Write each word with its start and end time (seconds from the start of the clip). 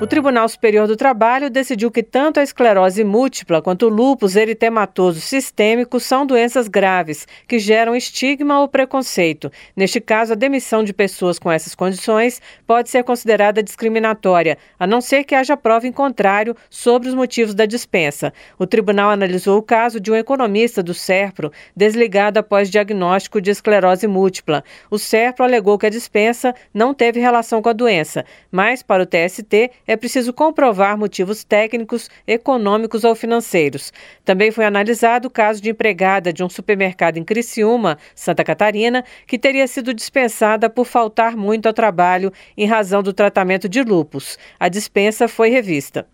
O 0.00 0.06
Tribunal 0.06 0.48
Superior 0.48 0.88
do 0.88 0.96
Trabalho 0.96 1.50
decidiu 1.50 1.90
que 1.90 2.02
tanto 2.02 2.40
a 2.40 2.42
esclerose 2.42 3.04
múltipla 3.04 3.60
quanto 3.60 3.84
o 3.84 3.90
lúpus 3.90 4.34
eritematoso 4.34 5.20
sistêmico 5.20 6.00
são 6.00 6.24
doenças 6.24 6.68
graves 6.68 7.28
que 7.46 7.58
geram 7.58 7.94
estigma 7.94 8.60
ou 8.60 8.66
preconceito. 8.66 9.52
Neste 9.76 10.00
caso, 10.00 10.32
a 10.32 10.36
demissão 10.36 10.82
de 10.82 10.94
pessoas 10.94 11.38
com 11.38 11.52
essas 11.52 11.74
condições 11.74 12.40
pode 12.66 12.88
ser 12.88 13.04
considerada 13.04 13.62
discriminatória, 13.62 14.56
a 14.78 14.86
não 14.86 15.02
ser 15.02 15.22
que 15.22 15.34
haja 15.34 15.54
prova 15.54 15.86
em 15.86 15.92
contrário 15.92 16.56
sobre 16.70 17.06
os 17.06 17.14
motivos 17.14 17.54
da 17.54 17.66
dispensa. 17.66 18.32
O 18.58 18.66
tribunal 18.66 19.10
analisou 19.10 19.58
o 19.58 19.62
caso 19.62 20.00
de 20.00 20.10
um 20.10 20.16
economista 20.16 20.82
do 20.82 20.94
SERPRO 20.94 21.52
desligado 21.76 22.38
após 22.38 22.70
diagnóstico 22.70 23.38
de 23.38 23.50
esclerose 23.50 24.06
múltipla. 24.06 24.64
O 24.90 24.98
SERPRO 24.98 25.44
alegou 25.44 25.76
que 25.76 25.84
a 25.84 25.90
dispensa 25.90 26.54
não 26.72 26.94
teve 26.94 27.20
relação 27.20 27.60
com 27.60 27.68
a 27.68 27.74
doença, 27.74 28.24
mas 28.50 28.82
para 28.82 29.02
o 29.02 29.06
TST 29.06 29.70
é 29.90 29.96
preciso 29.96 30.32
comprovar 30.32 30.96
motivos 30.96 31.42
técnicos, 31.42 32.08
econômicos 32.24 33.02
ou 33.02 33.12
financeiros. 33.12 33.92
Também 34.24 34.52
foi 34.52 34.64
analisado 34.64 35.26
o 35.26 35.30
caso 35.30 35.60
de 35.60 35.68
empregada 35.68 36.32
de 36.32 36.44
um 36.44 36.48
supermercado 36.48 37.16
em 37.16 37.24
Criciúma, 37.24 37.98
Santa 38.14 38.44
Catarina, 38.44 39.04
que 39.26 39.36
teria 39.36 39.66
sido 39.66 39.92
dispensada 39.92 40.70
por 40.70 40.84
faltar 40.84 41.36
muito 41.36 41.66
ao 41.66 41.72
trabalho 41.72 42.32
em 42.56 42.66
razão 42.66 43.02
do 43.02 43.12
tratamento 43.12 43.68
de 43.68 43.82
lupus. 43.82 44.38
A 44.60 44.68
dispensa 44.68 45.26
foi 45.26 45.50
revista. 45.50 46.06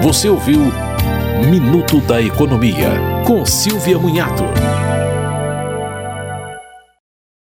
Você 0.00 0.28
ouviu 0.28 0.60
Minuto 1.50 2.00
da 2.02 2.22
Economia, 2.22 2.90
com 3.26 3.44
Silvia 3.44 3.98
Munhato. 3.98 4.44